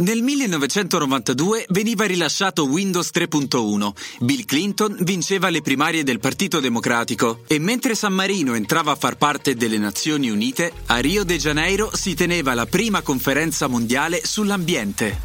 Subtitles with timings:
[0.00, 3.90] Nel 1992 veniva rilasciato Windows 3.1.
[4.20, 9.16] Bill Clinton vinceva le primarie del Partito Democratico e mentre San Marino entrava a far
[9.16, 15.18] parte delle Nazioni Unite, a Rio de Janeiro si teneva la prima conferenza mondiale sull'ambiente.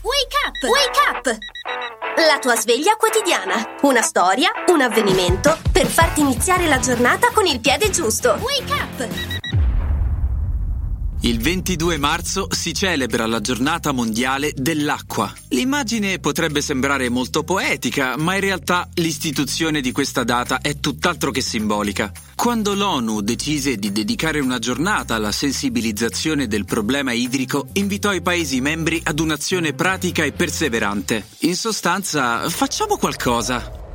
[0.00, 0.62] Wake up!
[0.70, 1.38] Wake up!
[2.16, 3.76] La tua sveglia quotidiana.
[3.82, 8.38] Una storia, un avvenimento per farti iniziare la giornata con il piede giusto.
[8.40, 9.47] Wake up!
[11.22, 15.32] Il 22 marzo si celebra la giornata mondiale dell'acqua.
[15.48, 21.40] L'immagine potrebbe sembrare molto poetica, ma in realtà l'istituzione di questa data è tutt'altro che
[21.40, 22.12] simbolica.
[22.36, 28.60] Quando l'ONU decise di dedicare una giornata alla sensibilizzazione del problema idrico, invitò i Paesi
[28.60, 31.26] membri ad un'azione pratica e perseverante.
[31.40, 33.87] In sostanza, facciamo qualcosa.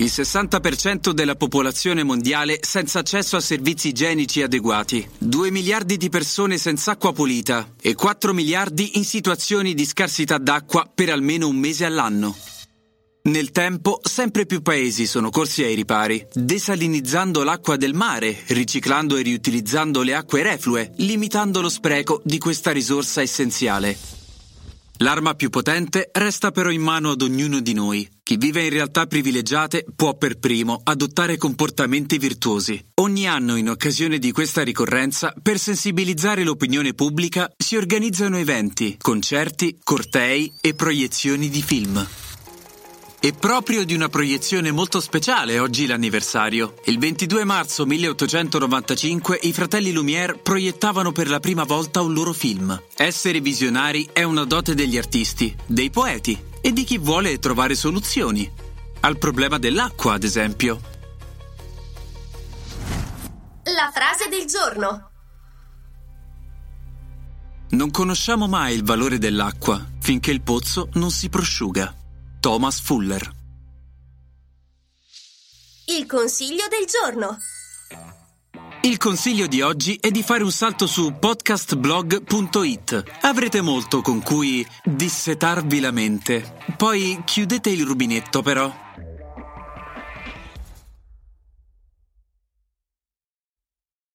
[0.00, 6.56] Il 60% della popolazione mondiale senza accesso a servizi igienici adeguati, 2 miliardi di persone
[6.56, 11.84] senza acqua pulita e 4 miliardi in situazioni di scarsità d'acqua per almeno un mese
[11.84, 12.34] all'anno.
[13.24, 19.22] Nel tempo, sempre più paesi sono corsi ai ripari, desalinizzando l'acqua del mare, riciclando e
[19.22, 23.98] riutilizzando le acque reflue, limitando lo spreco di questa risorsa essenziale.
[25.02, 28.08] L'arma più potente resta però in mano ad ognuno di noi.
[28.30, 32.80] Chi vive in realtà privilegiate può per primo adottare comportamenti virtuosi.
[33.00, 39.80] Ogni anno, in occasione di questa ricorrenza, per sensibilizzare l'opinione pubblica, si organizzano eventi, concerti,
[39.82, 42.06] cortei e proiezioni di film.
[43.18, 46.74] È proprio di una proiezione molto speciale oggi l'anniversario.
[46.84, 52.80] Il 22 marzo 1895 i fratelli Lumière proiettavano per la prima volta un loro film.
[52.94, 58.50] Essere visionari è una dote degli artisti, dei poeti e di chi vuole trovare soluzioni.
[59.00, 60.80] Al problema dell'acqua, ad esempio.
[63.64, 65.10] La frase del giorno.
[67.70, 71.94] Non conosciamo mai il valore dell'acqua finché il pozzo non si prosciuga.
[72.40, 73.38] Thomas Fuller.
[75.86, 77.38] Il consiglio del giorno.
[79.00, 83.02] Consiglio di oggi è di fare un salto su podcastblog.it.
[83.22, 86.56] Avrete molto con cui dissetarvi la mente.
[86.76, 88.70] Poi chiudete il rubinetto però.